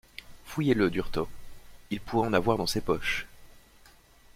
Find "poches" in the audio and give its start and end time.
2.81-3.27